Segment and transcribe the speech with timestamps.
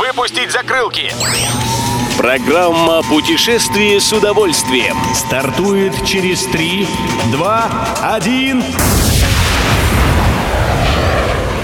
[0.00, 1.12] Выпустить закрылки!
[2.16, 6.88] Программа «Путешествие с удовольствием» стартует через 3,
[7.32, 7.70] 2,
[8.14, 8.64] 1...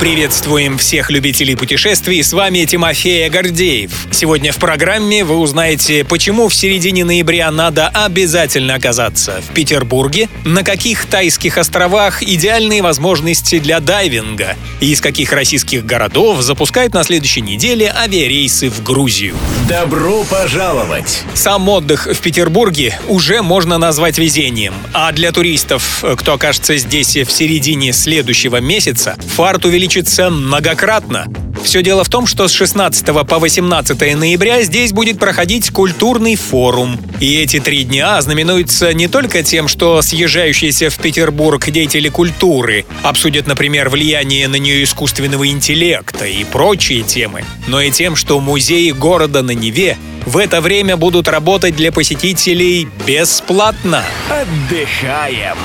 [0.00, 4.06] Приветствуем всех любителей путешествий, с вами Тимофей Гордеев.
[4.10, 10.64] Сегодня в программе вы узнаете, почему в середине ноября надо обязательно оказаться в Петербурге, на
[10.64, 17.42] каких тайских островах идеальные возможности для дайвинга и из каких российских городов запускают на следующей
[17.42, 19.36] неделе авиарейсы в Грузию.
[19.70, 21.22] Добро пожаловать!
[21.32, 27.30] Сам отдых в Петербурге уже можно назвать везением, а для туристов, кто окажется здесь в
[27.30, 29.70] середине следующего месяца, фарт увеличится
[30.20, 31.28] увеличится многократно.
[31.62, 36.98] Все дело в том, что с 16 по 18 ноября здесь будет проходить культурный форум.
[37.20, 43.46] И эти три дня знаменуются не только тем, что съезжающиеся в Петербург деятели культуры обсудят,
[43.46, 49.42] например, влияние на нее искусственного интеллекта и прочие темы, но и тем, что музеи города
[49.42, 54.02] на Неве в это время будут работать для посетителей бесплатно.
[54.28, 55.58] Отдыхаем!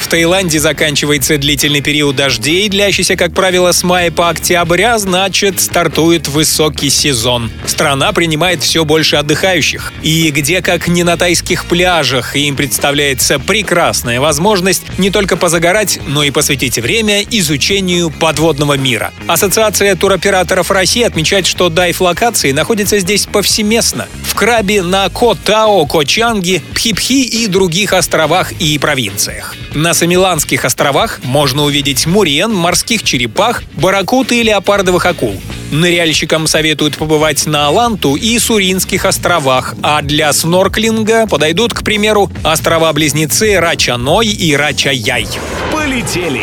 [0.00, 5.60] В Таиланде заканчивается длительный период дождей, длящийся, как правило, с мая по октябрь, а значит,
[5.60, 7.50] стартует высокий сезон.
[7.66, 9.92] Страна принимает все больше отдыхающих.
[10.02, 16.24] И где, как не на тайских пляжах, им представляется прекрасная возможность не только позагорать, но
[16.24, 19.12] и посвятить время изучению подводного мира.
[19.28, 24.08] Ассоциация туроператоров России отмечает, что дайв-локации находятся здесь повсеместно.
[24.40, 29.54] В Крабе, на Котао, Кочанге, Пхипхи и других островах и провинциях.
[29.74, 35.38] На Самиланских островах можно увидеть мурен, морских черепах, барракут и леопардовых акул.
[35.70, 43.58] Ныряльщикам советуют побывать на Аланту и Суринских островах, а для снорклинга подойдут, к примеру, острова-близнецы
[43.60, 45.26] Рачаной и Рачаяй.
[45.72, 46.42] Полетели!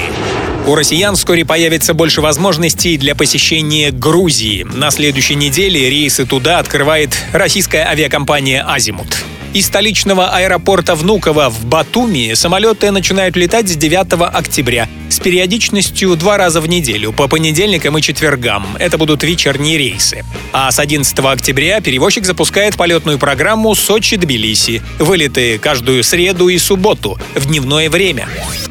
[0.66, 4.64] У россиян вскоре появится больше возможностей для посещения Грузии.
[4.64, 9.24] На следующей неделе рейсы туда открывает российская авиакомпания «Азимут».
[9.58, 16.38] Из столичного аэропорта Внуково в Батуми самолеты начинают летать с 9 октября с периодичностью два
[16.38, 18.78] раза в неделю, по понедельникам и четвергам.
[18.78, 20.24] Это будут вечерние рейсы.
[20.54, 24.84] А с 11 октября перевозчик запускает полетную программу Сочи-Тбилиси.
[25.00, 28.30] Вылеты каждую среду и субботу в дневное время.